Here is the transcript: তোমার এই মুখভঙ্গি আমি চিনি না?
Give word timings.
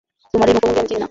তোমার 0.33 0.47
এই 0.49 0.53
মুখভঙ্গি 0.55 0.79
আমি 0.81 0.87
চিনি 0.89 0.93
না? 0.97 0.99